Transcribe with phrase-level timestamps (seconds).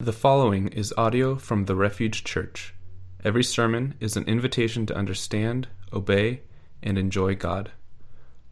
[0.00, 2.72] The following is audio from the Refuge Church.
[3.24, 6.42] Every sermon is an invitation to understand, obey,
[6.80, 7.72] and enjoy God.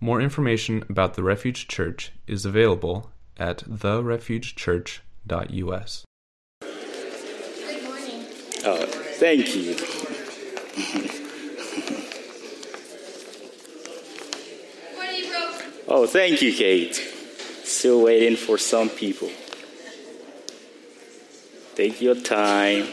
[0.00, 6.04] More information about the Refuge Church is available at therefugechurch.us.
[6.60, 8.24] Good morning.
[8.64, 8.86] Oh,
[9.20, 9.76] thank you.
[14.96, 15.48] Morning, bro.
[15.86, 16.96] Oh, thank you, Kate.
[17.62, 19.30] Still waiting for some people.
[21.76, 22.86] Take your time.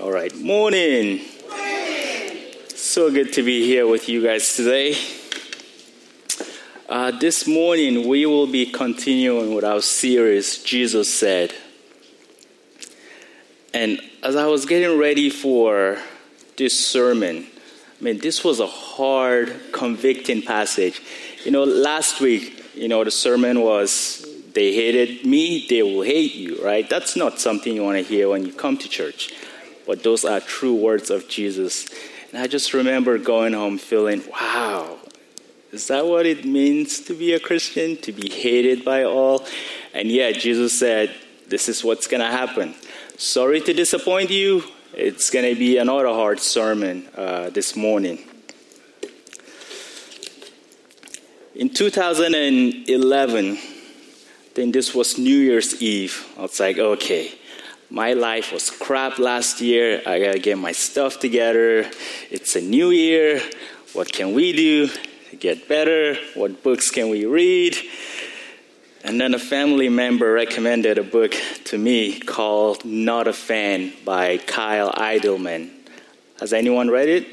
[0.00, 1.20] All right, morning.
[2.74, 4.96] So to be here with you guys today.
[6.88, 11.52] Uh, this morning, we will be continuing with our series, Jesus Said.
[13.74, 15.98] And as I was getting ready for
[16.56, 17.46] this sermon,
[18.00, 21.02] I mean, this was a hard, convicting passage.
[21.44, 26.34] You know, last week, you know, the sermon was, they hated me, they will hate
[26.34, 26.88] you, right?
[26.88, 29.34] That's not something you want to hear when you come to church.
[29.86, 31.88] But those are true words of Jesus.
[32.30, 34.98] And I just remember going home feeling, wow,
[35.72, 37.96] is that what it means to be a Christian?
[37.98, 39.46] To be hated by all?
[39.94, 41.14] And yeah, Jesus said,
[41.48, 42.74] this is what's going to happen.
[43.16, 44.62] Sorry to disappoint you.
[44.94, 48.18] It's going to be another hard sermon uh, this morning.
[51.54, 53.58] In 2011,
[54.54, 56.26] then this was New Year's Eve.
[56.38, 57.37] I was like, okay,
[57.90, 60.02] my life was crap last year.
[60.06, 61.90] I gotta get my stuff together.
[62.30, 63.40] It's a new year.
[63.94, 64.88] What can we do
[65.30, 66.16] to get better?
[66.34, 67.76] What books can we read?
[69.04, 74.36] And then a family member recommended a book to me called Not a Fan by
[74.38, 75.70] Kyle Idleman.
[76.40, 77.26] Has anyone read it?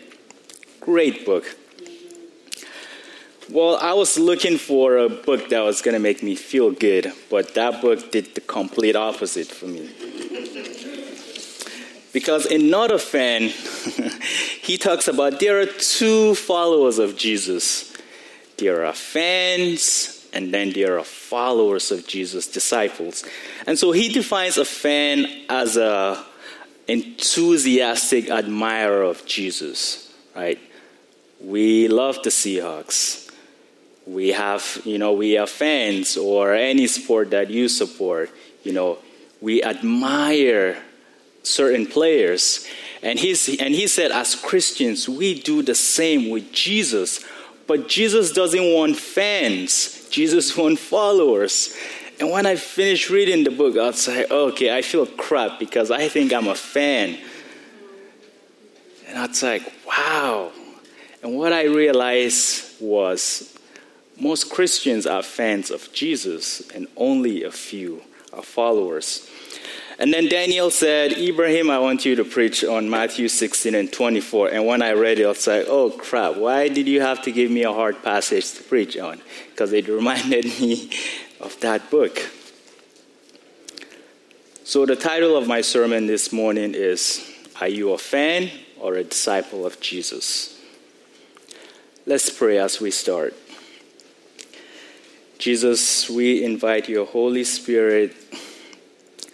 [0.80, 1.44] Great book.
[3.50, 7.14] Well, I was looking for a book that was going to make me feel good,
[7.30, 9.90] but that book did the complete opposite for me.
[12.12, 13.42] Because in Not a Fan,
[14.62, 17.96] he talks about there are two followers of Jesus
[18.58, 23.24] there are fans, and then there are followers of Jesus, disciples.
[23.68, 26.24] And so he defines a fan as a
[26.88, 30.60] enthusiastic admirer of Jesus, right?
[31.42, 33.25] We love the Seahawks.
[34.08, 38.30] We have, you know, we are fans or any sport that you support,
[38.64, 39.00] you know,
[39.42, 40.78] we admire
[41.44, 42.68] certain players.
[43.02, 47.24] And, he's, and he said, as Christians, we do the same with Jesus.
[47.68, 51.76] But Jesus doesn't want fans, Jesus wants followers.
[52.20, 55.92] And when I finished reading the book, I was like, okay, I feel crap because
[55.92, 57.18] I think I'm a fan.
[59.08, 60.52] And I was like, wow.
[61.22, 63.55] And what I realized was
[64.20, 68.02] most Christians are fans of Jesus, and only a few
[68.34, 69.30] are followers.
[69.98, 74.50] And then Daniel said, Ibrahim, I want you to preach on Matthew 16 and 24.
[74.50, 77.32] And when I read it, I was like, oh crap, why did you have to
[77.32, 79.22] give me a hard passage to preach on?
[79.52, 80.90] Because it reminded me
[81.40, 82.30] of that book.
[84.66, 89.04] So the title of my sermon this morning is Are You a Fan or a
[89.04, 90.60] Disciple of Jesus?
[92.06, 93.34] Let's pray as we start.
[95.38, 98.16] Jesus, we invite your Holy Spirit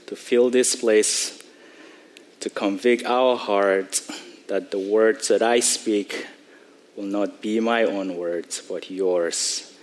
[0.07, 1.41] to fill this place,
[2.39, 4.11] to convict our hearts
[4.47, 6.25] that the words that I speak
[6.97, 9.73] will not be my own words, but yours.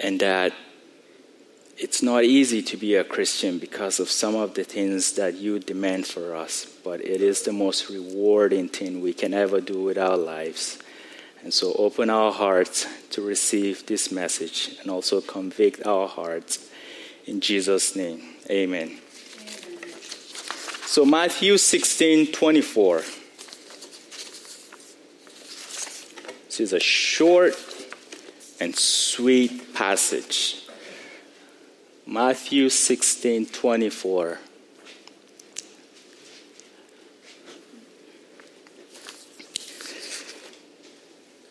[0.00, 0.52] And that
[1.76, 5.58] it's not easy to be a Christian because of some of the things that you
[5.60, 9.98] demand for us, but it is the most rewarding thing we can ever do with
[9.98, 10.78] our lives.
[11.42, 16.68] And so open our hearts to receive this message and also convict our hearts.
[17.26, 18.88] In Jesus' name, amen.
[18.88, 18.98] amen.
[20.86, 23.02] So, Matthew 16 24.
[26.46, 27.54] This is a short
[28.58, 30.64] and sweet passage.
[32.06, 34.38] Matthew 16 24.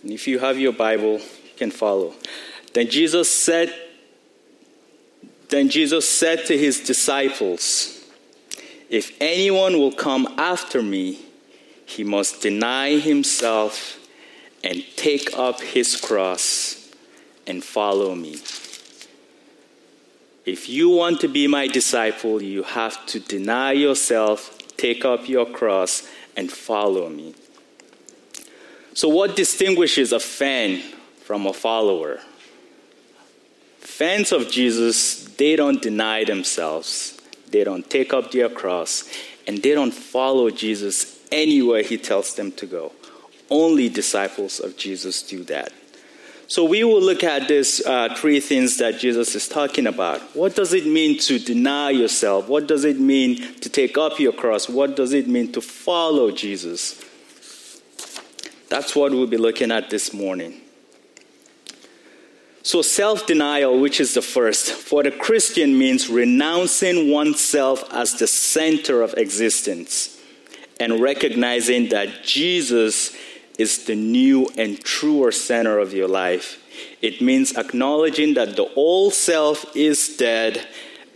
[0.08, 2.14] And if you have your Bible, you can follow.
[2.72, 3.76] Then Jesus said,
[5.50, 8.06] then Jesus said to his disciples,
[8.90, 11.26] If anyone will come after me,
[11.86, 14.00] he must deny himself
[14.64, 16.90] and take up his cross
[17.46, 18.38] and follow me.
[20.46, 25.46] If you want to be my disciple, you have to deny yourself, take up your
[25.46, 26.08] cross,
[26.38, 27.36] and follow me.
[28.98, 30.82] So, what distinguishes a fan
[31.22, 32.20] from a follower?
[33.78, 37.16] Fans of Jesus, they don't deny themselves,
[37.52, 39.08] they don't take up their cross,
[39.46, 42.92] and they don't follow Jesus anywhere he tells them to go.
[43.52, 45.72] Only disciples of Jesus do that.
[46.48, 50.22] So we will look at these uh, three things that Jesus is talking about.
[50.36, 52.50] What does it mean to deny yourself?
[52.50, 54.68] What does it mean to take up your cross?
[54.68, 57.04] What does it mean to follow Jesus?
[58.70, 60.62] That's what we'll be looking at this morning.
[62.64, 68.28] So, self denial, which is the first, for the Christian means renouncing oneself as the
[68.28, 70.20] center of existence
[70.78, 73.16] and recognizing that Jesus
[73.58, 76.62] is the new and truer center of your life.
[77.02, 80.68] It means acknowledging that the old self is dead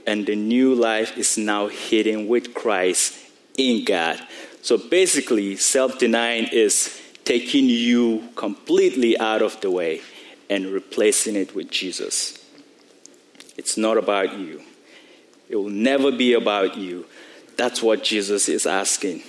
[0.07, 3.17] and the new life is now hidden with Christ
[3.57, 4.25] in God.
[4.61, 10.01] So basically, self denying is taking you completely out of the way
[10.49, 12.43] and replacing it with Jesus.
[13.57, 14.61] It's not about you,
[15.49, 17.05] it will never be about you.
[17.57, 19.23] That's what Jesus is asking.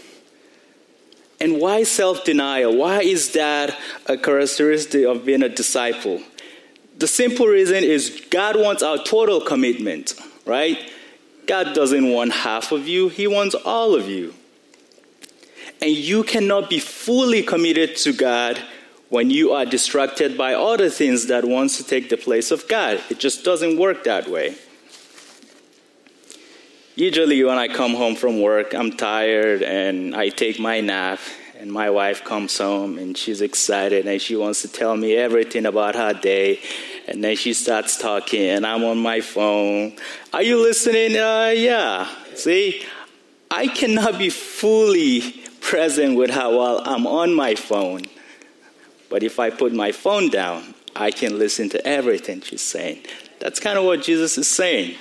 [1.40, 2.76] And why self denial?
[2.76, 6.22] Why is that a characteristic of being a disciple?
[6.98, 10.14] The simple reason is God wants our total commitment,
[10.46, 10.78] right?
[11.46, 14.34] God doesn't want half of you, He wants all of you.
[15.82, 18.62] And you cannot be fully committed to God
[19.08, 23.00] when you are distracted by other things that wants to take the place of God.
[23.10, 24.54] It just doesn't work that way.
[26.94, 31.18] Usually, when I come home from work, I'm tired and I take my nap,
[31.58, 35.66] and my wife comes home and she's excited and she wants to tell me everything
[35.66, 36.60] about her day.
[37.08, 39.96] And then she starts talking, and I'm on my phone.
[40.32, 41.16] Are you listening?
[41.16, 42.08] Uh, yeah.
[42.34, 42.84] See,
[43.50, 48.02] I cannot be fully present with her while I'm on my phone.
[49.08, 53.04] But if I put my phone down, I can listen to everything she's saying.
[53.38, 54.96] That's kind of what Jesus is saying.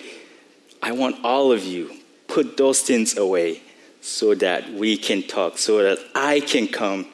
[0.82, 1.92] I want all of you
[2.28, 3.62] put those things away
[4.02, 7.08] so that we can talk, so that I can come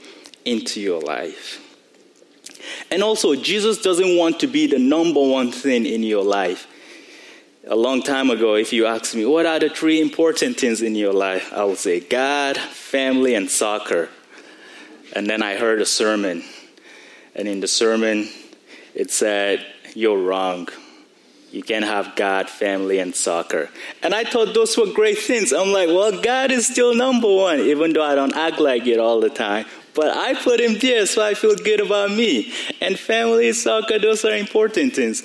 [0.45, 1.63] into your life.
[2.91, 6.67] And also, Jesus doesn't want to be the number one thing in your life.
[7.69, 10.95] A long time ago, if you ask me, what are the three important things in
[10.95, 11.51] your life?
[11.51, 14.07] I would say God, family, and soccer.
[15.13, 16.43] And then I heard a sermon.
[17.35, 18.29] And in the sermon,
[18.95, 20.69] it said, You're wrong.
[21.51, 23.69] You can't have God, family, and soccer.
[24.01, 25.51] And I thought those were great things.
[25.51, 28.99] I'm like, well, God is still number one, even though I don't act like it
[28.99, 29.65] all the time.
[29.93, 32.53] But I put him there, so I feel good about me.
[32.81, 35.23] And family, soccer, those are important things.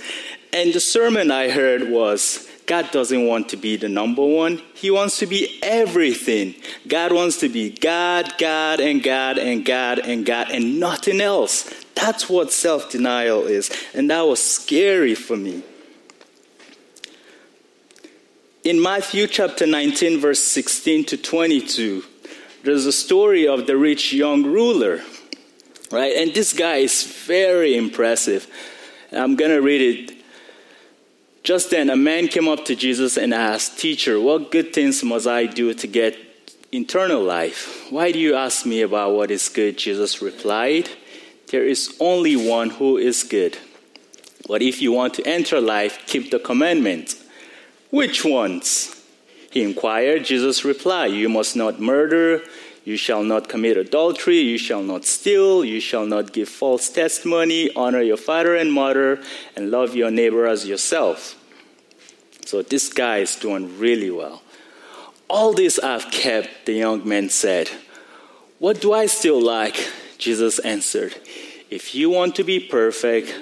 [0.52, 4.62] And the sermon I heard was God doesn't want to be the number one.
[4.74, 6.54] He wants to be everything.
[6.86, 11.72] God wants to be God, God, and God, and God, and God, and nothing else.
[11.94, 13.70] That's what self denial is.
[13.94, 15.62] And that was scary for me.
[18.64, 22.04] In Matthew chapter 19, verse 16 to 22,
[22.62, 25.02] there's a story of the rich young ruler,
[25.90, 26.14] right?
[26.16, 28.46] And this guy is very impressive.
[29.10, 30.21] I'm going to read it.
[31.42, 35.26] Just then, a man came up to Jesus and asked, Teacher, what good things must
[35.26, 36.16] I do to get
[36.70, 37.90] eternal life?
[37.90, 39.76] Why do you ask me about what is good?
[39.76, 40.88] Jesus replied,
[41.48, 43.58] There is only one who is good.
[44.46, 47.24] But if you want to enter life, keep the commandments.
[47.90, 48.94] Which ones?
[49.50, 50.24] He inquired.
[50.24, 52.42] Jesus replied, You must not murder,
[52.84, 57.70] you shall not commit adultery, you shall not steal, you shall not give false testimony,
[57.74, 59.22] honor your father and mother,
[59.56, 61.36] and love your neighbor as yourself.
[62.44, 64.42] So this guy is doing really well.
[65.28, 67.70] All this I've kept, the young man said.
[68.58, 69.74] What do I still lack?
[70.18, 71.14] Jesus answered,
[71.70, 73.34] If you want to be perfect,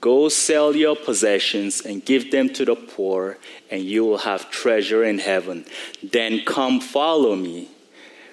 [0.00, 3.36] Go sell your possessions and give them to the poor,
[3.70, 5.66] and you will have treasure in heaven.
[6.02, 7.68] Then come follow me.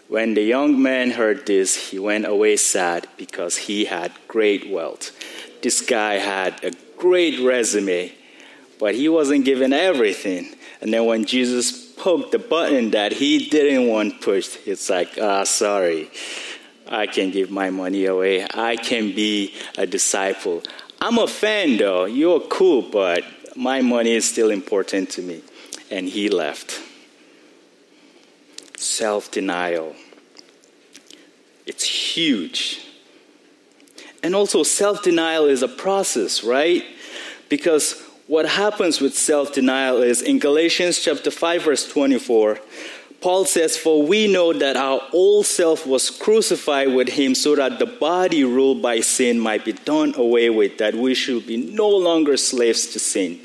[0.07, 5.11] When the young man heard this, he went away sad because he had great wealth.
[5.61, 8.13] This guy had a great resume,
[8.79, 10.55] but he wasn't given everything.
[10.79, 15.43] And then when Jesus poked the button that he didn't want pushed, it's like, ah,
[15.43, 16.09] sorry.
[16.87, 18.47] I can give my money away.
[18.53, 20.63] I can be a disciple.
[21.01, 22.05] I'm a fan though.
[22.05, 23.25] You're cool, but
[23.57, 25.41] my money is still important to me.
[25.91, 26.86] And he left.
[28.97, 29.95] Self denial.
[31.67, 32.81] It's huge.
[34.23, 36.83] And also, self denial is a process, right?
[37.47, 42.57] Because what happens with self denial is in Galatians chapter 5, verse 24,
[43.21, 47.77] Paul says, For we know that our old self was crucified with him so that
[47.77, 51.87] the body ruled by sin might be done away with, that we should be no
[51.87, 53.41] longer slaves to sin.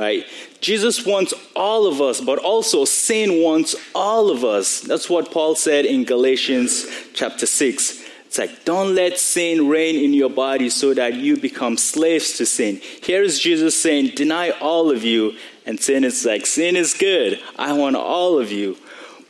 [0.00, 0.24] Right?
[0.62, 4.80] Jesus wants all of us, but also sin wants all of us.
[4.80, 8.02] That's what Paul said in Galatians chapter 6.
[8.24, 12.46] It's like, don't let sin reign in your body so that you become slaves to
[12.46, 12.80] sin.
[13.02, 15.36] Here is Jesus saying, deny all of you.
[15.66, 17.38] And sin is like, sin is good.
[17.58, 18.78] I want all of you.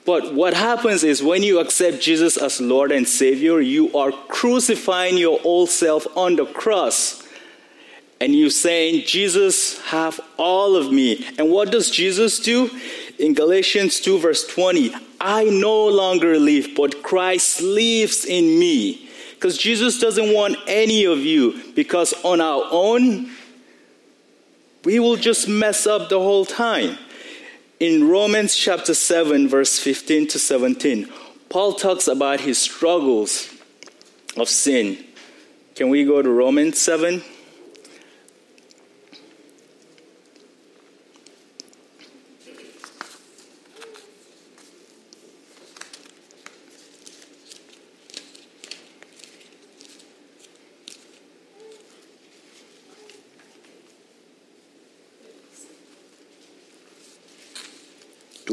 [0.07, 5.17] But what happens is when you accept Jesus as Lord and Savior, you are crucifying
[5.17, 7.20] your old self on the cross.
[8.21, 11.27] And you saying, Jesus, have all of me.
[11.39, 12.71] And what does Jesus do?
[13.19, 19.09] In Galatians 2, verse 20, I no longer live, but Christ lives in me.
[19.35, 23.31] Because Jesus doesn't want any of you, because on our own,
[24.85, 26.99] we will just mess up the whole time
[27.81, 31.09] in Romans chapter 7, verse 15 to 17,
[31.49, 33.49] Paul talks about his struggles
[34.37, 35.03] of sin.
[35.75, 37.25] Can we go to Romans 7?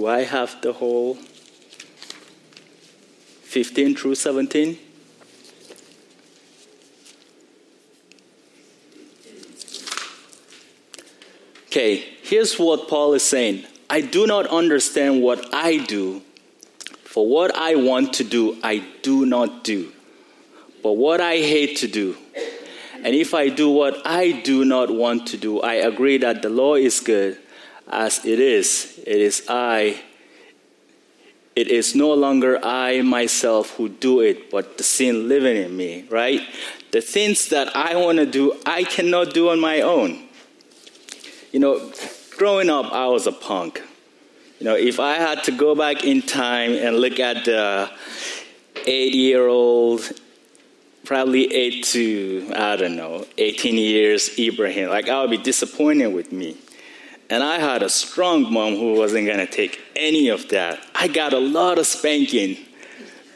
[0.07, 1.15] I have the whole
[3.43, 4.77] 15 through 17?
[11.67, 16.21] Okay, here's what Paul is saying I do not understand what I do,
[17.03, 19.91] for what I want to do, I do not do.
[20.83, 22.15] But what I hate to do,
[23.03, 26.49] and if I do what I do not want to do, I agree that the
[26.49, 27.37] law is good
[27.89, 28.99] as it is.
[29.05, 30.01] It is I.
[31.55, 36.05] It is no longer I myself who do it, but the sin living in me,
[36.09, 36.41] right?
[36.91, 40.27] The things that I want to do, I cannot do on my own.
[41.51, 41.91] You know,
[42.37, 43.81] growing up, I was a punk.
[44.59, 47.89] You know, if I had to go back in time and look at the
[48.85, 50.01] eight year old,
[51.05, 56.31] probably eight to, I don't know, 18 years Ibrahim, like I would be disappointed with
[56.31, 56.57] me.
[57.29, 60.79] And I had a strong mom who wasn't going to take any of that.
[60.95, 62.57] I got a lot of spanking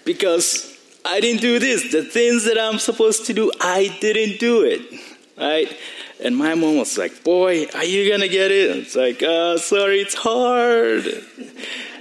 [0.05, 1.91] because I didn't do this.
[1.91, 4.81] The things that I'm supposed to do, I didn't do it.
[5.37, 5.77] Right?
[6.23, 8.77] And my mom was like, Boy, are you going to get it?
[8.77, 11.05] It's like, uh, Sorry, it's hard.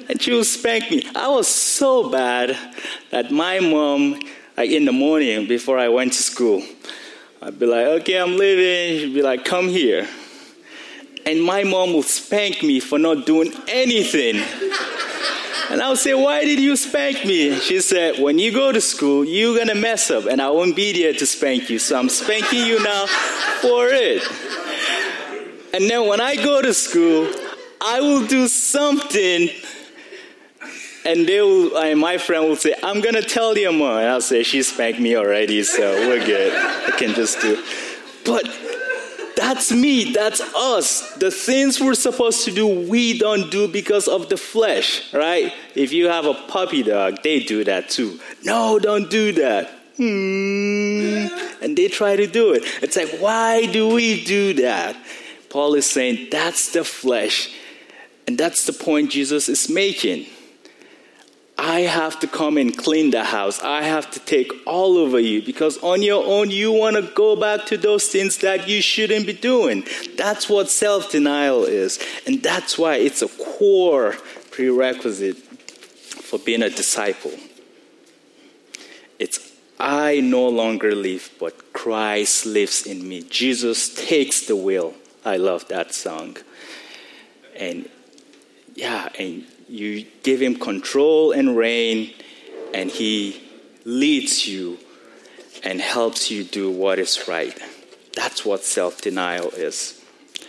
[0.08, 1.02] And she would spank me.
[1.16, 2.56] I was so bad
[3.10, 4.20] that my mom,
[4.56, 6.62] like in the morning before I went to school,
[7.42, 9.00] I'd be like, Okay, I'm leaving.
[9.00, 10.08] She'd be like, Come here
[11.26, 14.42] and my mom will spank me for not doing anything.
[15.70, 17.54] And I'll say, Why did you spank me?
[17.60, 20.92] She said, When you go to school, you're gonna mess up, and I won't be
[20.92, 21.78] there to spank you.
[21.78, 23.06] So I'm spanking you now
[23.60, 24.22] for it.
[25.72, 27.32] And then when I go to school,
[27.80, 29.48] I will do something,
[31.04, 33.98] and they will, and my friend will say, I'm gonna tell your mom.
[33.98, 36.52] And I'll say, She spanked me already, so we're good.
[36.52, 37.62] I can just do.
[38.24, 38.44] But
[39.40, 40.12] that's me.
[40.12, 41.14] That's us.
[41.14, 45.52] The things we're supposed to do, we don't do because of the flesh, right?
[45.74, 48.20] If you have a puppy dog, they do that too.
[48.44, 49.70] No, don't do that.
[49.96, 51.26] Hmm.
[51.62, 52.64] And they try to do it.
[52.82, 54.96] It's like, why do we do that?
[55.48, 57.50] Paul is saying that's the flesh.
[58.26, 60.26] And that's the point Jesus is making.
[61.62, 63.62] I have to come and clean the house.
[63.62, 67.36] I have to take all over you because on your own you want to go
[67.36, 69.84] back to those things that you shouldn't be doing.
[70.16, 71.98] That's what self denial is.
[72.26, 74.14] And that's why it's a core
[74.50, 77.34] prerequisite for being a disciple.
[79.18, 83.22] It's I no longer live, but Christ lives in me.
[83.24, 84.94] Jesus takes the wheel.
[85.26, 86.38] I love that song.
[87.54, 87.86] And
[88.74, 92.12] yeah, and you give him control and reign,
[92.74, 93.40] and he
[93.84, 94.78] leads you
[95.62, 97.56] and helps you do what is right.
[98.14, 100.02] That's what self denial is.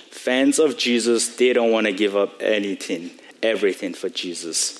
[0.09, 3.11] Fans of Jesus, they don't want to give up anything,
[3.41, 4.79] everything for Jesus.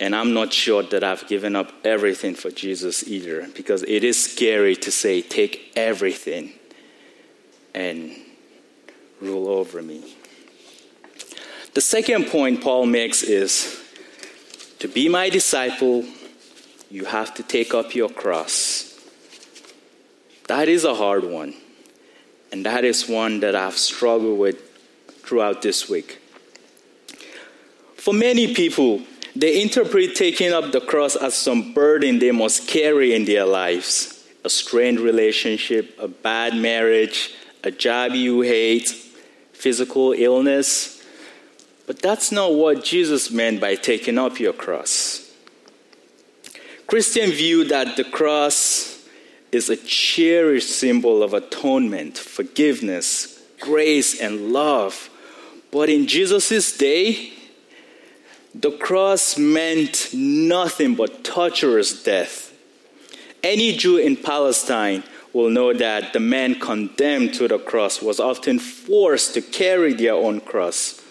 [0.00, 4.22] And I'm not sure that I've given up everything for Jesus either, because it is
[4.22, 6.52] scary to say, take everything
[7.74, 8.12] and
[9.20, 10.16] rule over me.
[11.74, 13.82] The second point Paul makes is
[14.78, 16.04] to be my disciple,
[16.90, 19.00] you have to take up your cross.
[20.48, 21.54] That is a hard one.
[22.50, 24.60] And that is one that I've struggled with
[25.22, 26.20] throughout this week.
[27.96, 29.02] For many people,
[29.34, 34.18] they interpret taking up the cross as some burden they must carry in their lives
[34.44, 38.88] a strained relationship, a bad marriage, a job you hate,
[39.52, 41.01] physical illness.
[41.92, 45.30] But that's not what Jesus meant by taking up your cross.
[46.86, 49.06] Christian view that the cross
[49.52, 55.10] is a cherished symbol of atonement, forgiveness, grace, and love.
[55.70, 57.34] But in Jesus' day,
[58.54, 62.54] the cross meant nothing but torturous death.
[63.42, 68.58] Any Jew in Palestine will know that the man condemned to the cross was often
[68.58, 71.01] forced to carry their own cross,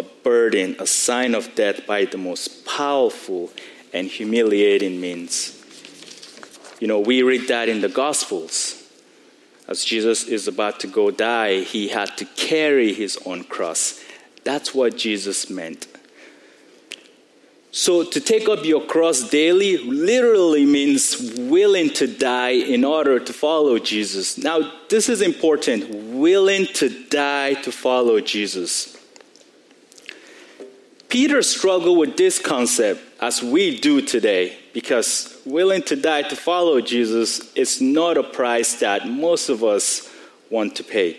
[0.00, 3.50] a burden, a sign of death by the most powerful
[3.92, 5.56] and humiliating means.
[6.80, 8.82] You know, we read that in the Gospels.
[9.68, 14.02] As Jesus is about to go die, he had to carry his own cross.
[14.42, 15.86] That's what Jesus meant.
[17.72, 23.32] So, to take up your cross daily literally means willing to die in order to
[23.32, 24.36] follow Jesus.
[24.38, 28.96] Now, this is important willing to die to follow Jesus.
[31.10, 36.80] Peter struggled with this concept as we do today because willing to die to follow
[36.80, 40.08] Jesus is not a price that most of us
[40.50, 41.16] want to pay.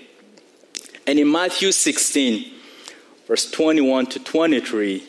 [1.05, 2.53] And in Matthew 16,
[3.27, 5.03] verse 21 to 23,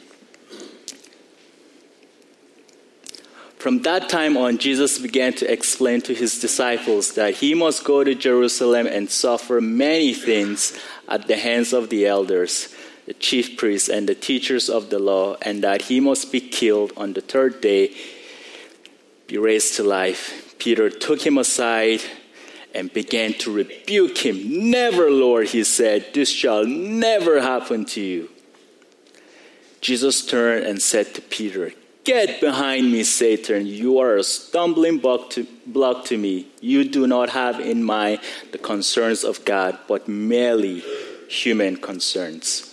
[3.63, 8.03] From that time on, Jesus began to explain to his disciples that he must go
[8.03, 12.75] to Jerusalem and suffer many things at the hands of the elders,
[13.13, 16.93] the chief priests, and the teachers of the law, and that he must be killed
[16.97, 17.95] on the third day,
[19.27, 20.55] be raised to life.
[20.59, 22.01] Peter took him aside
[22.75, 24.71] and began to rebuke him.
[24.71, 28.31] Never, Lord, he said, this shall never happen to you.
[29.83, 31.73] Jesus turned and said to Peter,
[32.05, 33.67] Get behind me, Satan.
[33.67, 36.47] You are a stumbling block to, block to me.
[36.63, 38.21] You do not have in mind
[38.53, 40.83] the concerns of God, but merely
[41.29, 42.72] human concerns.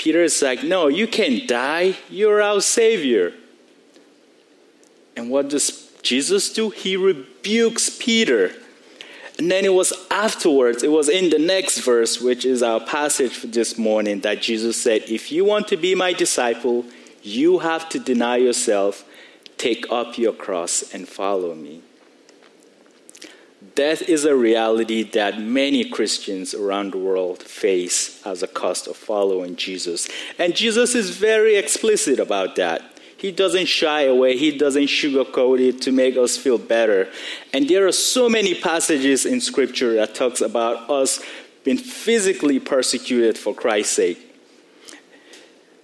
[0.00, 1.94] Peter is like, No, you can't die.
[2.08, 3.34] You're our Savior.
[5.14, 6.70] And what does Jesus do?
[6.70, 8.52] He rebukes Peter.
[9.38, 13.32] And then it was afterwards, it was in the next verse, which is our passage
[13.32, 16.86] for this morning, that Jesus said, If you want to be my disciple,
[17.22, 19.04] you have to deny yourself,
[19.58, 21.82] take up your cross, and follow me.
[23.74, 28.96] Death is a reality that many Christians around the world face as a cost of
[28.96, 30.08] following Jesus.
[30.38, 32.82] And Jesus is very explicit about that.
[33.16, 37.10] He doesn't shy away, he doesn't sugarcoat it to make us feel better.
[37.52, 41.20] And there are so many passages in scripture that talks about us
[41.62, 44.26] being physically persecuted for Christ's sake.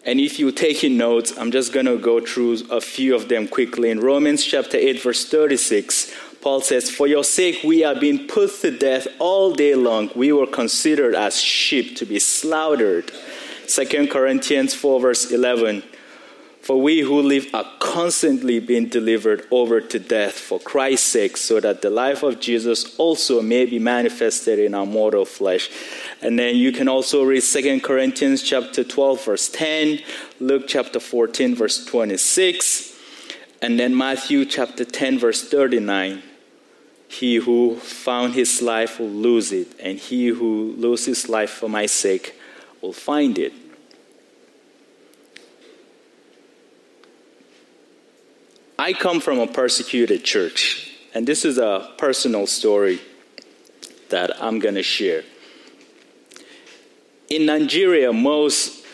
[0.07, 3.49] And if you're taking notes, I'm just going to go through a few of them
[3.49, 3.91] quickly.
[3.91, 6.15] In Romans chapter 8, verse 36,
[6.47, 10.13] Paul says, For your sake we are being put to death all day long.
[10.15, 13.11] We were considered as sheep to be slaughtered.
[13.67, 15.83] 2 Corinthians 4, verse 11,
[16.63, 21.59] For we who live are constantly being delivered over to death for Christ's sake, so
[21.59, 25.69] that the life of Jesus also may be manifested in our mortal flesh.
[26.23, 29.99] And then you can also read 2 Corinthians chapter 12 verse 10,
[30.39, 32.95] Luke chapter 14 verse 26,
[33.61, 36.23] and then Matthew chapter 10 verse 39.
[37.09, 41.69] He who found his life will lose it, and he who loses his life for
[41.69, 42.35] my sake
[42.81, 43.53] will find it.
[48.79, 53.01] I come from a persecuted church, and this is a personal story
[54.11, 55.25] that I'm going to share.
[57.29, 58.85] In Nigeria, most,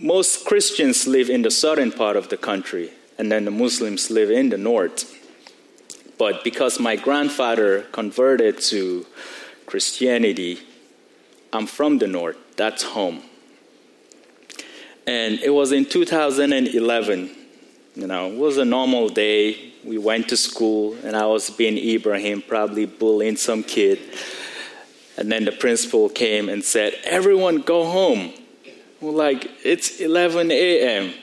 [0.00, 4.30] most Christians live in the southern part of the country, and then the Muslims live
[4.30, 5.12] in the north.
[6.18, 9.06] But because my grandfather converted to
[9.66, 10.60] Christianity,
[11.52, 12.36] I'm from the north.
[12.56, 13.22] That's home.
[15.06, 17.30] And it was in 2011.
[17.94, 19.72] You know, it was a normal day.
[19.84, 24.00] We went to school, and I was being Ibrahim, probably bullying some kid.
[25.16, 28.32] And then the principal came and said, Everyone go home.
[29.00, 31.14] We're like, It's 11 a.m.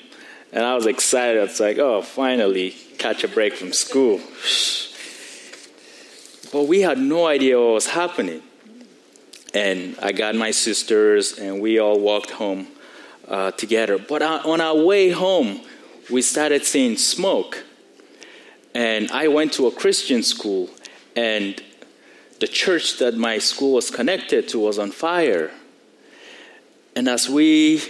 [0.51, 1.43] And I was excited.
[1.43, 4.21] It's like, Oh, finally, catch a break from school.
[6.53, 8.41] But we had no idea what was happening.
[9.53, 12.67] And I got my sisters, and we all walked home
[13.27, 13.97] uh, together.
[13.97, 15.61] But on our way home,
[16.09, 17.65] we started seeing smoke.
[18.73, 20.69] And I went to a Christian school,
[21.13, 21.61] and
[22.39, 25.51] the church that my school was connected to was on fire.
[26.95, 27.81] And as we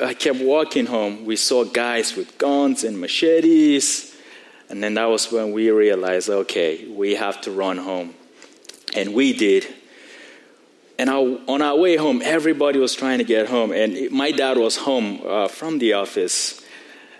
[0.00, 4.11] I kept walking home, we saw guys with guns and machetes.
[4.72, 8.14] And then that was when we realized okay, we have to run home.
[8.96, 9.66] And we did.
[10.98, 13.70] And on our way home, everybody was trying to get home.
[13.70, 16.62] And my dad was home uh, from the office.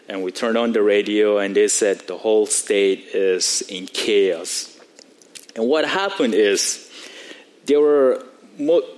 [0.08, 4.78] And we turned on the radio, and they said the whole state is in chaos.
[5.54, 6.90] And what happened is
[7.66, 8.24] there were
[8.58, 8.88] mo-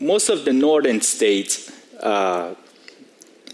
[0.00, 1.70] most of the northern states,
[2.00, 2.54] uh,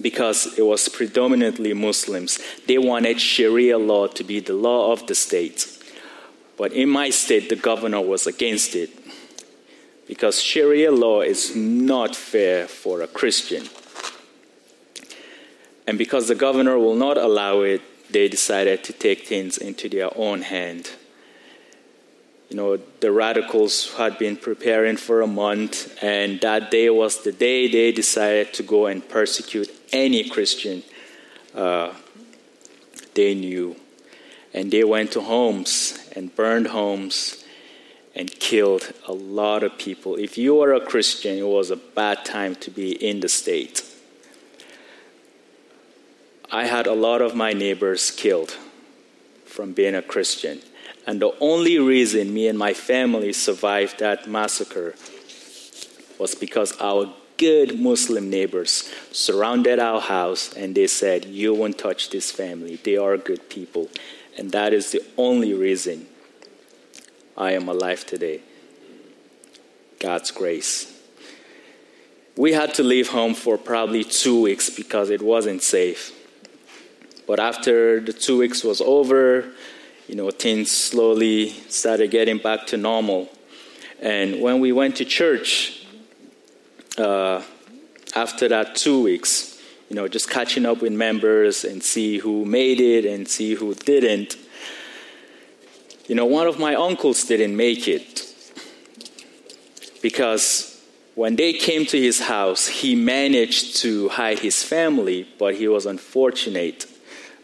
[0.02, 5.14] because it was predominantly Muslims, they wanted Sharia law to be the law of the
[5.14, 5.66] state.
[6.58, 8.90] But in my state, the governor was against it
[10.06, 13.66] because Sharia law is not fair for a Christian.
[15.86, 20.16] And because the governor will not allow it, they decided to take things into their
[20.16, 20.90] own hand.
[22.50, 27.32] You know, the radicals had been preparing for a month, and that day was the
[27.32, 30.83] day they decided to go and persecute any Christian
[31.55, 31.92] uh,
[33.14, 33.76] they knew.
[34.55, 37.44] And they went to homes and burned homes
[38.14, 40.16] and killed a lot of people.
[40.16, 43.83] If you were a Christian, it was a bad time to be in the state.
[46.50, 48.59] I had a lot of my neighbors killed
[49.46, 50.61] from being a Christian.
[51.07, 54.94] And the only reason me and my family survived that massacre
[56.18, 62.11] was because our good Muslim neighbors surrounded our house and they said, You won't touch
[62.11, 62.76] this family.
[62.76, 63.88] They are good people.
[64.38, 66.07] And that is the only reason
[67.37, 68.42] I am alive today.
[69.98, 70.96] God's grace.
[72.37, 76.12] We had to leave home for probably two weeks because it wasn't safe.
[77.26, 79.50] But after the two weeks was over,
[80.07, 83.28] you know, things slowly started getting back to normal.
[84.00, 85.81] And when we went to church,
[86.98, 87.42] uh,
[88.14, 92.81] after that two weeks, you know, just catching up with members and see who made
[92.81, 94.37] it and see who didn't.
[96.09, 98.26] You know, one of my uncles didn't make it
[100.02, 100.81] because
[101.14, 105.87] when they came to his house, he managed to hide his family, but he was
[105.87, 106.87] unfortunate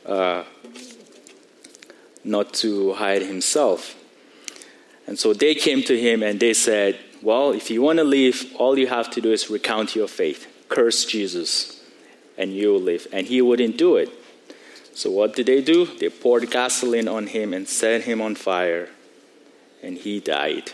[0.07, 0.45] uh,
[2.25, 3.95] not to hide himself.
[5.07, 8.55] And so they came to him and they said, Well, if you want to leave,
[8.57, 11.83] all you have to do is recount your faith, curse Jesus,
[12.37, 13.07] and you will live.
[13.13, 14.11] And he wouldn't do it.
[14.95, 15.87] So what did they do?
[15.87, 18.89] They poured gasoline on him and set him on fire,
[19.83, 20.73] and he died.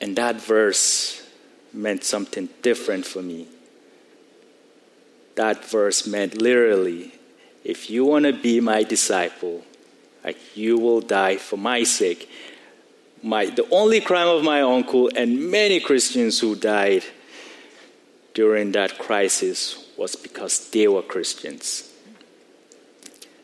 [0.00, 1.26] And that verse
[1.72, 3.48] meant something different for me.
[5.34, 7.12] That verse meant literally
[7.64, 9.64] if you want to be my disciple,
[10.22, 12.30] like you will die for my sake.
[13.24, 17.04] My, the only crime of my uncle and many Christians who died
[18.34, 21.90] during that crisis was because they were Christians.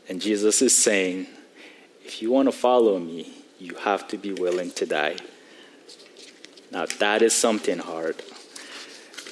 [0.07, 1.29] And Jesus is saying,
[2.05, 5.17] if you want to follow me, you have to be willing to die.
[6.71, 8.23] Now, that is something hard.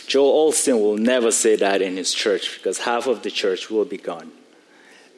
[0.07, 3.85] Joel Osteen will never say that in his church because half of the church will
[3.85, 4.33] be gone.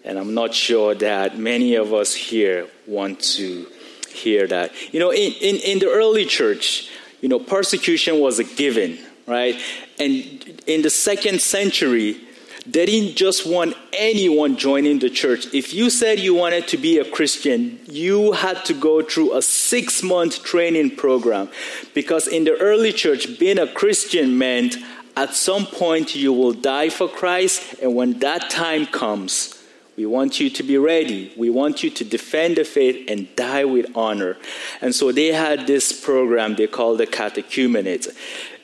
[0.05, 3.69] And I'm not sure that many of us here want to
[4.12, 4.73] hear that.
[4.92, 9.57] You know, in, in, in the early church, you know, persecution was a given, right?
[9.99, 12.20] And in the second century,
[12.66, 15.53] they didn't just want anyone joining the church.
[15.55, 19.42] If you said you wanted to be a Christian, you had to go through a
[19.42, 21.49] six month training program.
[21.94, 24.77] Because in the early church, being a Christian meant
[25.16, 29.60] at some point you will die for Christ, and when that time comes,
[30.01, 31.31] we want you to be ready.
[31.37, 34.39] We want you to defend the faith and die with honor.
[34.81, 38.09] And so they had this program they called the catechumenate.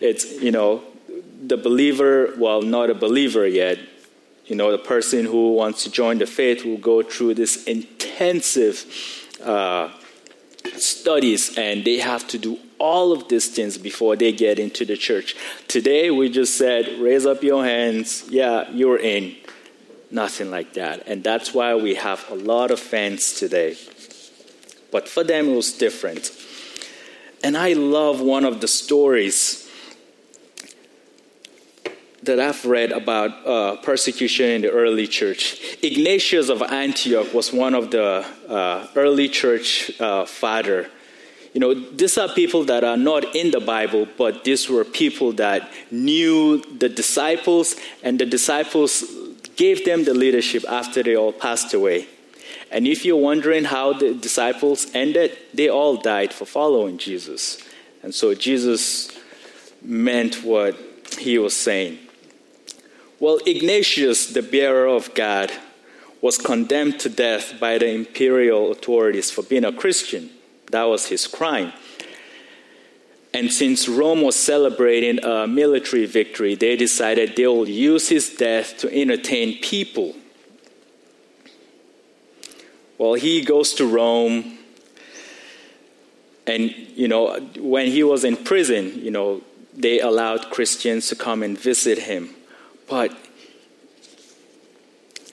[0.01, 0.83] It's, you know,
[1.47, 3.79] the believer, well, not a believer yet,
[4.47, 8.87] you know, the person who wants to join the faith will go through this intensive
[9.45, 9.91] uh,
[10.79, 14.97] studies and they have to do all of these things before they get into the
[14.97, 15.37] church.
[15.69, 18.25] Today, we just said, raise up your hands.
[18.31, 19.37] Yeah, you're in.
[20.17, 21.07] Nothing like that.
[21.07, 23.77] And that's why we have a lot of fans today.
[24.91, 26.31] But for them, it was different.
[27.45, 29.69] And I love one of the stories
[32.23, 35.77] that I've read about uh, persecution in the early church.
[35.83, 40.89] Ignatius of Antioch was one of the uh, early church uh, father.
[41.53, 45.33] You know, these are people that are not in the Bible, but these were people
[45.33, 49.05] that knew the disciples, and the disciples
[49.57, 52.07] gave them the leadership after they all passed away.
[52.71, 57.59] And if you're wondering how the disciples ended, they all died for following Jesus.
[58.03, 59.17] And so Jesus
[59.83, 60.77] meant what
[61.19, 61.99] he was saying.
[63.19, 65.51] Well, Ignatius, the bearer of God,
[66.21, 70.31] was condemned to death by the imperial authorities for being a Christian.
[70.71, 71.73] That was his crime.
[73.37, 78.79] And since Rome was celebrating a military victory, they decided they will use his death
[78.79, 80.17] to entertain people.
[82.97, 84.57] Well, he goes to Rome,
[86.47, 89.43] and you know, when he was in prison, you know,
[89.75, 92.31] they allowed Christians to come and visit him.
[92.89, 93.15] But,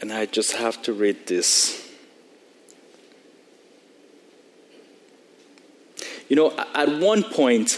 [0.01, 1.89] and I just have to read this.
[6.33, 7.77] You know, at one point,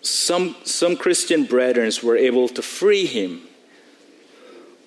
[0.00, 3.42] some, some Christian brethren were able to free him.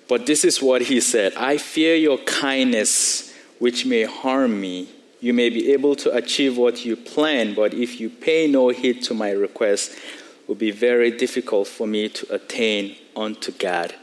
[0.08, 4.88] But this is what he said I fear your kindness, which may harm me.
[5.20, 9.04] You may be able to achieve what you plan, but if you pay no heed
[9.04, 13.94] to my request, it will be very difficult for me to attain unto God.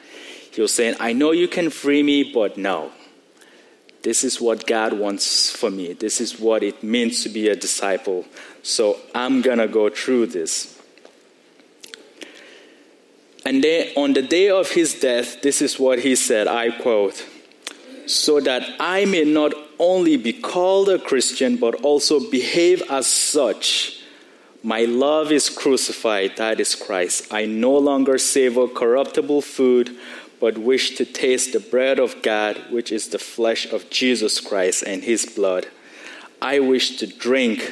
[0.53, 2.93] He was saying, I know you can free me, but no.
[4.03, 5.93] This is what God wants for me.
[5.93, 8.25] This is what it means to be a disciple.
[8.63, 10.79] So I'm going to go through this.
[13.45, 17.25] And then on the day of his death, this is what he said I quote,
[18.05, 23.97] so that I may not only be called a Christian, but also behave as such.
[24.63, 27.33] My love is crucified, that is Christ.
[27.33, 29.97] I no longer savor corruptible food,
[30.41, 34.81] but wish to taste the bread of God, which is the flesh of Jesus Christ
[34.81, 35.67] and his blood.
[36.41, 37.71] I wish to drink,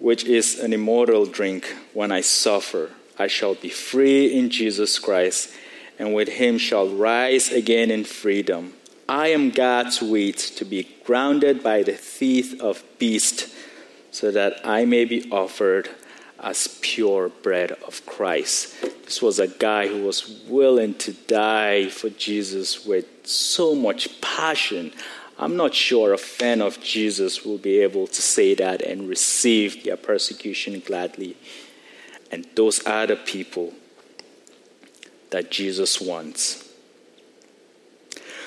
[0.00, 2.90] which is an immortal drink, when I suffer.
[3.16, 5.54] I shall be free in Jesus Christ,
[6.00, 8.72] and with him shall rise again in freedom.
[9.08, 13.54] I am God's wheat to be grounded by the teeth of beast,
[14.10, 15.90] so that I may be offered
[16.40, 18.74] as pure bread of Christ.
[19.10, 24.92] This was a guy who was willing to die for Jesus with so much passion.
[25.36, 29.82] I'm not sure a fan of Jesus will be able to say that and receive
[29.82, 31.36] their persecution gladly.
[32.30, 33.72] And those are the people
[35.30, 36.68] that Jesus wants.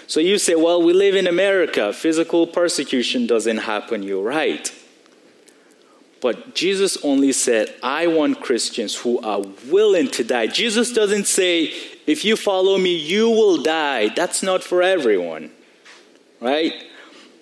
[0.08, 1.92] So you say, well, we live in America.
[1.92, 4.02] Physical persecution doesn't happen.
[4.02, 4.74] You're right.
[6.24, 10.48] But Jesus only said, I want Christians who are willing to die.
[10.48, 11.74] Jesus doesn't say,
[12.08, 14.08] if you follow me, you will die.
[14.08, 15.52] That's not for everyone.
[16.40, 16.74] Right?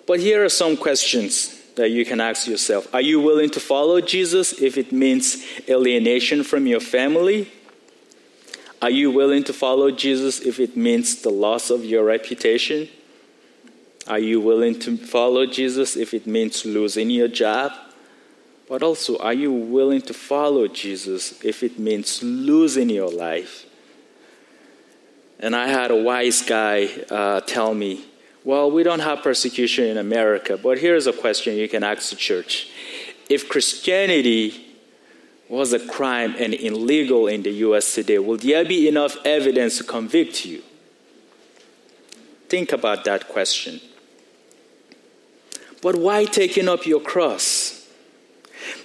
[0.08, 4.00] But here are some questions that you can ask yourself Are you willing to follow
[4.00, 7.52] Jesus if it means alienation from your family?
[8.82, 12.88] Are you willing to follow Jesus if it means the loss of your reputation?
[14.08, 17.70] Are you willing to follow Jesus if it means losing your job?
[18.68, 23.66] But also, are you willing to follow Jesus if it means losing your life?
[25.38, 28.04] And I had a wise guy uh, tell me,
[28.44, 32.16] Well, we don't have persecution in America, but here's a question you can ask the
[32.16, 32.68] church.
[33.28, 34.72] If Christianity
[35.48, 39.84] was a crime and illegal in the US today, will there be enough evidence to
[39.84, 40.62] convict you?
[42.48, 43.80] Think about that question.
[45.82, 47.81] But why taking up your cross?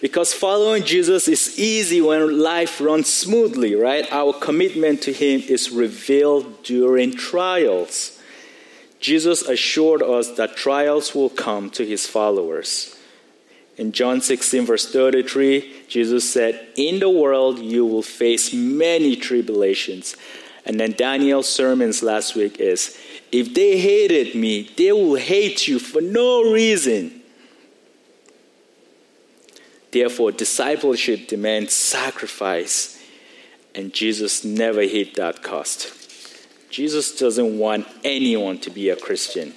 [0.01, 4.11] Because following Jesus is easy when life runs smoothly, right?
[4.11, 8.21] Our commitment to Him is revealed during trials.
[8.99, 12.97] Jesus assured us that trials will come to His followers.
[13.77, 20.15] In John 16, verse 33, Jesus said, In the world you will face many tribulations.
[20.65, 22.97] And then Daniel's sermons last week is,
[23.31, 27.16] If they hated me, they will hate you for no reason.
[29.91, 33.01] Therefore, discipleship demands sacrifice,
[33.73, 35.93] and Jesus never hit that cost.
[36.69, 39.53] Jesus doesn't want anyone to be a Christian.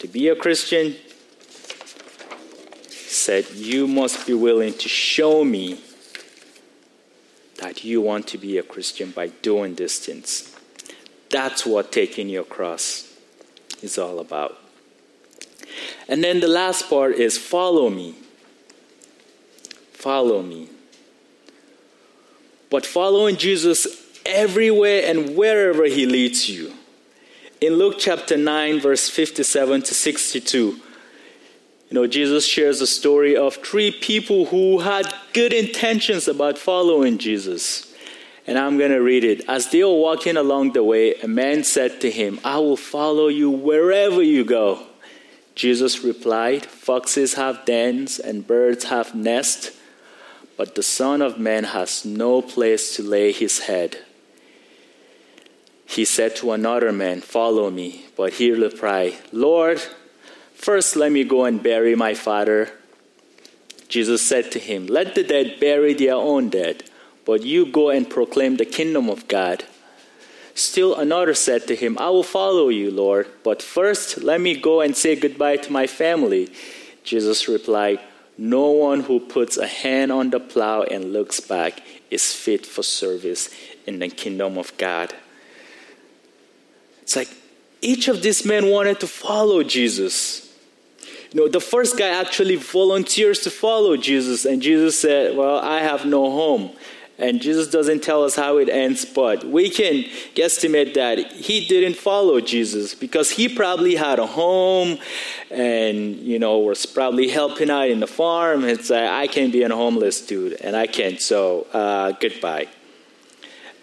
[0.00, 0.96] To be a Christian,
[3.14, 5.80] said, You must be willing to show me
[7.58, 10.54] that you want to be a Christian by doing these things.
[11.30, 13.12] That's what taking your cross
[13.82, 14.58] is all about.
[16.08, 18.14] And then the last part is follow me.
[20.04, 20.68] Follow me.
[22.68, 23.86] But following Jesus
[24.26, 26.74] everywhere and wherever he leads you.
[27.62, 30.78] In Luke chapter 9, verse 57 to 62, you
[31.90, 37.90] know, Jesus shares a story of three people who had good intentions about following Jesus.
[38.46, 39.48] And I'm going to read it.
[39.48, 43.28] As they were walking along the way, a man said to him, I will follow
[43.28, 44.84] you wherever you go.
[45.54, 49.70] Jesus replied, Foxes have dens and birds have nests,
[50.56, 53.98] but the Son of Man has no place to lay his head.
[55.86, 58.06] He said to another man, Follow me.
[58.16, 59.82] But he replied, Lord,
[60.54, 62.70] first let me go and bury my father.
[63.88, 66.84] Jesus said to him, Let the dead bury their own dead,
[67.24, 69.64] but you go and proclaim the kingdom of God.
[70.54, 74.80] Still another said to him, I will follow you, Lord, but first let me go
[74.80, 76.48] and say goodbye to my family.
[77.02, 77.98] Jesus replied,
[78.36, 82.82] No one who puts a hand on the plow and looks back is fit for
[82.82, 83.50] service
[83.86, 85.14] in the kingdom of God.
[87.02, 87.28] It's like
[87.80, 90.52] each of these men wanted to follow Jesus.
[91.32, 95.80] You know, the first guy actually volunteers to follow Jesus, and Jesus said, Well, I
[95.80, 96.70] have no home.
[97.16, 100.02] And Jesus doesn't tell us how it ends, but we can
[100.34, 104.98] guesstimate that he didn't follow Jesus because he probably had a home
[105.48, 108.64] and, you know, was probably helping out in the farm.
[108.64, 112.66] It's like, I can't be a homeless dude, and I can't, so uh, goodbye.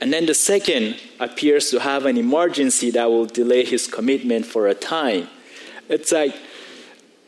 [0.01, 4.67] And then the second appears to have an emergency that will delay his commitment for
[4.67, 5.29] a time.
[5.87, 6.35] It's like,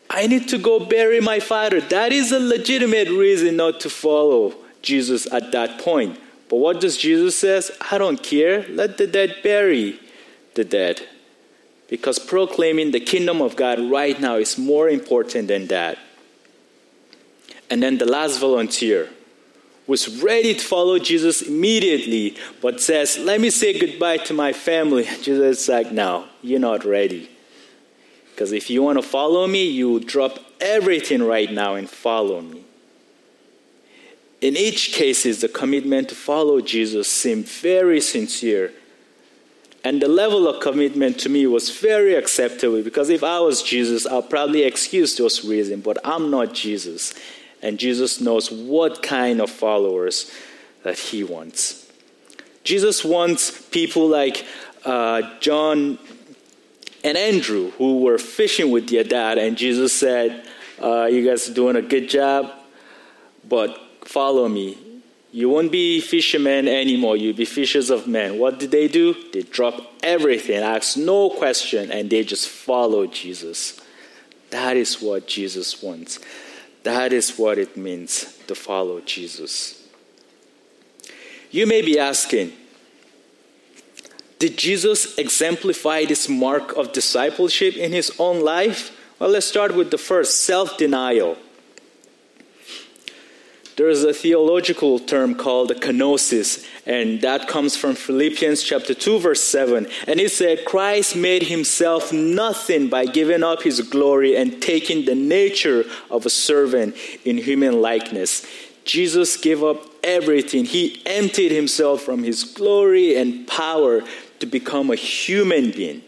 [0.10, 1.80] I need to go bury my father.
[1.80, 6.20] That is a legitimate reason not to follow Jesus at that point.
[6.50, 7.72] But what does Jesus says?
[7.90, 8.68] I don't care.
[8.70, 10.00] Let the dead bury
[10.54, 11.02] the dead.
[11.90, 15.98] Because proclaiming the kingdom of God right now is more important than that.
[17.70, 19.10] And then the last volunteer
[19.88, 25.04] was ready to follow Jesus immediately, but says, Let me say goodbye to my family.
[25.22, 27.30] Jesus is like, No, you're not ready.
[28.30, 32.64] Because if you want to follow me, you drop everything right now and follow me.
[34.44, 38.74] In each case, the commitment to follow Jesus seemed very sincere.
[39.86, 44.06] And the level of commitment to me was very acceptable because if I was Jesus,
[44.06, 47.14] I'll probably excuse those reasons, but I'm not Jesus.
[47.62, 50.30] And Jesus knows what kind of followers
[50.84, 51.90] that he wants.
[52.66, 54.46] Jesus wants people like
[54.84, 55.98] uh, John
[57.02, 60.46] and Andrew who were fishing with their dad, and Jesus said,
[60.82, 62.52] uh, You guys are doing a good job,
[63.48, 64.78] but follow me.
[65.32, 67.18] You won't be fishermen anymore.
[67.18, 68.38] You'll be fishers of men.
[68.38, 69.16] What did they do?
[69.32, 73.82] They dropped everything, asked no question, and they just followed Jesus.
[74.52, 76.20] That is what Jesus wants.
[76.84, 79.82] That is what it means to follow Jesus.
[81.50, 82.54] You may be asking,
[84.38, 88.96] did Jesus exemplify this mark of discipleship in his own life?
[89.18, 91.38] Well, let's start with the first self denial.
[93.76, 99.42] There is a theological term called kenosis, and that comes from Philippians chapter 2, verse
[99.42, 99.88] 7.
[100.08, 105.16] And it said, Christ made himself nothing by giving up his glory and taking the
[105.16, 108.46] nature of a servant in human likeness.
[108.86, 110.66] Jesus gave up everything.
[110.66, 114.04] He emptied himself from his glory and power
[114.40, 116.04] to become a human being.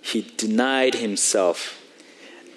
[0.00, 1.79] He denied himself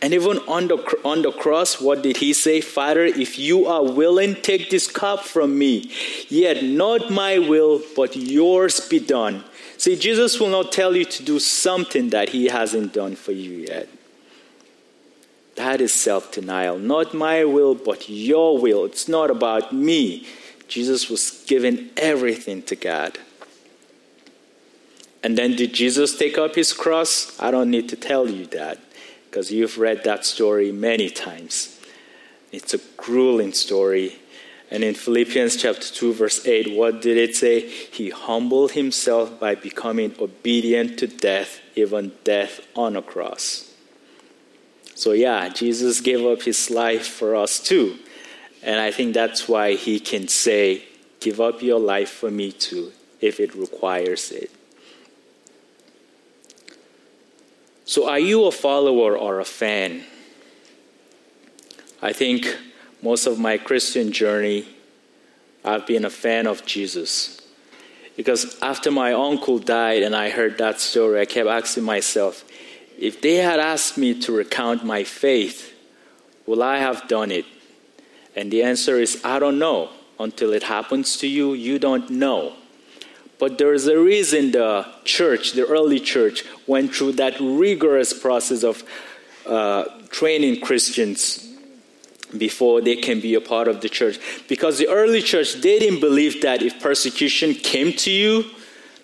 [0.04, 2.60] and even on the, on the cross, what did he say?
[2.60, 5.90] Father, if you are willing, take this cup from me.
[6.28, 9.46] Yet not my will, but yours be done.
[9.78, 13.66] See, Jesus will not tell you to do something that he hasn't done for you
[13.70, 13.88] yet.
[15.56, 16.78] That is self denial.
[16.78, 18.84] Not my will, but your will.
[18.84, 20.28] It's not about me.
[20.68, 23.20] Jesus was giving everything to God.
[25.24, 27.40] And then did Jesus take up his cross?
[27.40, 28.80] I don't need to tell you that
[29.34, 31.80] because you've read that story many times.
[32.52, 34.20] It's a grueling story.
[34.70, 37.68] And in Philippians chapter 2 verse 8, what did it say?
[37.68, 43.74] He humbled himself by becoming obedient to death, even death on a cross.
[44.94, 47.98] So yeah, Jesus gave up his life for us too.
[48.62, 50.84] And I think that's why he can say,
[51.22, 54.52] give up your life for me too, if it requires it.
[57.86, 60.04] So, are you a follower or a fan?
[62.02, 62.58] I think
[63.02, 64.66] most of my Christian journey,
[65.66, 67.42] I've been a fan of Jesus.
[68.16, 72.46] Because after my uncle died and I heard that story, I kept asking myself,
[72.98, 75.74] if they had asked me to recount my faith,
[76.46, 77.46] will I have done it?
[78.36, 79.90] And the answer is, I don't know.
[80.20, 82.54] Until it happens to you, you don't know.
[83.44, 88.64] But there is a reason the church, the early church, went through that rigorous process
[88.64, 88.82] of
[89.46, 91.46] uh, training Christians
[92.38, 94.18] before they can be a part of the church.
[94.48, 98.46] Because the early church, they didn't believe that if persecution came to you,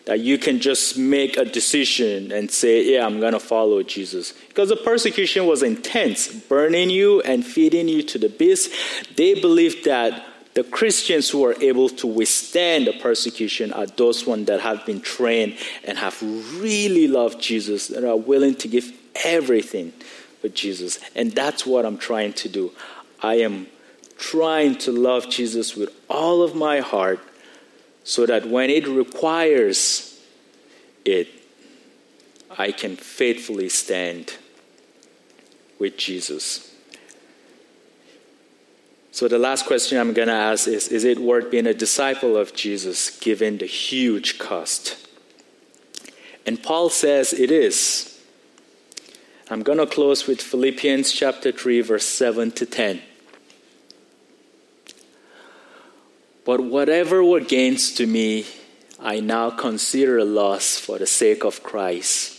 [0.06, 4.32] that you can just make a decision and say, Yeah, I'm going to follow Jesus.
[4.48, 8.72] Because the persecution was intense, burning you and feeding you to the beast.
[9.18, 14.48] They believed that the Christians who are able to withstand the persecution are those ones
[14.48, 16.22] that have been trained and have
[16.60, 18.92] really loved Jesus and are willing to give
[19.24, 19.92] everything
[20.42, 21.00] for Jesus.
[21.16, 22.72] And that's what I'm trying to do.
[23.22, 23.68] I am
[24.18, 27.20] trying to love Jesus with all of my heart
[28.04, 30.20] so that when it requires
[31.06, 31.28] it,
[32.58, 34.34] I can faithfully stand
[35.78, 36.69] with Jesus.
[39.12, 42.38] So, the last question I'm going to ask is Is it worth being a disciple
[42.38, 44.98] of Jesus given the huge cost?
[46.46, 48.20] And Paul says it is.
[49.52, 53.02] I'm going to close with Philippians chapter 3, verse 7 to 10.
[56.46, 58.46] But whatever were gains to me,
[59.00, 62.39] I now consider a loss for the sake of Christ.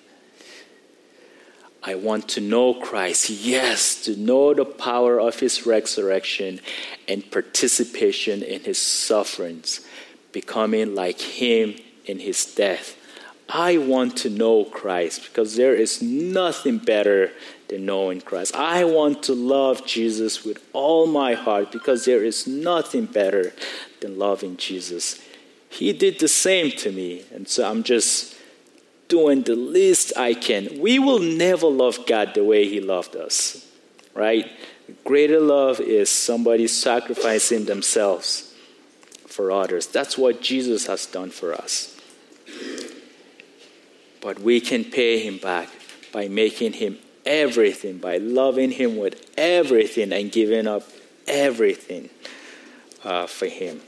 [1.83, 6.59] I want to know Christ, yes, to know the power of his resurrection
[7.07, 9.81] and participation in his sufferings,
[10.31, 11.75] becoming like him
[12.05, 12.97] in his death.
[13.49, 17.31] I want to know Christ because there is nothing better
[17.67, 18.55] than knowing Christ.
[18.55, 23.53] I want to love Jesus with all my heart because there is nothing better
[24.01, 25.19] than loving Jesus.
[25.69, 28.35] He did the same to me, and so I'm just
[29.11, 30.79] doing the least I can.
[30.79, 33.67] We will never love God the way He loved us,
[34.15, 34.49] right?
[35.03, 38.55] Greater love is somebody sacrificing themselves
[39.27, 39.87] for others.
[39.87, 41.99] That's what Jesus has done for us.
[44.21, 45.67] But we can pay him back
[46.13, 50.83] by making him everything, by loving him with everything and giving up
[51.27, 52.09] everything
[53.03, 53.81] uh, for him.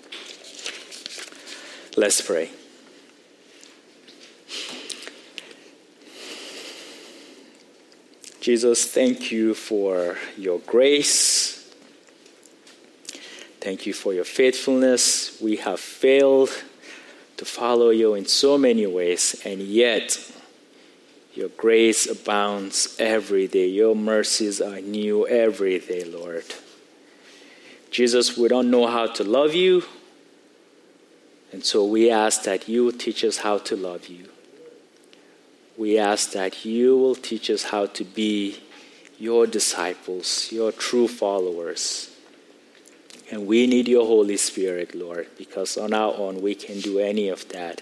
[1.95, 2.49] Let's pray.
[8.44, 11.66] Jesus, thank you for your grace.
[13.62, 15.39] Thank you for your faithfulness.
[15.41, 16.50] We have failed
[17.38, 20.30] to follow you in so many ways, and yet
[21.34, 23.68] your grace abounds every day.
[23.68, 26.44] Your mercies are new every day, Lord.
[27.91, 29.86] Jesus, we don't know how to love you,
[31.54, 34.32] and so we ask that you teach us how to love you.
[35.78, 38.59] We ask that you will teach us how to be
[39.17, 42.09] your disciples, your true followers.
[43.32, 47.30] And we need your Holy Spirit, Lord, because on our own we can do any
[47.30, 47.82] of that.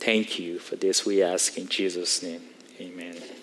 [0.00, 2.42] Thank you for this, we ask in Jesus' name.
[2.80, 3.41] Amen.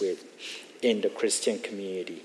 [0.00, 0.24] With
[0.82, 2.22] in the Christian community.